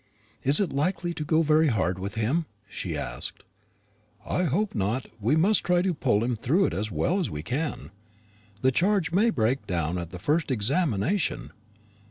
"Is 0.41 0.59
it 0.59 0.73
likely 0.73 1.13
to 1.13 1.23
go 1.23 1.43
very 1.43 1.67
hard 1.67 1.99
with 1.99 2.15
him?" 2.15 2.47
she 2.67 2.97
asked. 2.97 3.43
"I 4.25 4.45
hope 4.45 4.73
not. 4.73 5.05
We 5.19 5.35
must 5.35 5.63
try 5.63 5.83
to 5.83 5.93
pull 5.93 6.23
him 6.23 6.35
through 6.35 6.65
it 6.65 6.73
as 6.73 6.89
well 6.89 7.19
as 7.19 7.29
we 7.29 7.43
can. 7.43 7.91
The 8.63 8.71
charge 8.71 9.11
may 9.11 9.29
break 9.29 9.67
down 9.67 9.99
at 9.99 10.09
the 10.09 10.17
first 10.17 10.49
examination. 10.49 11.51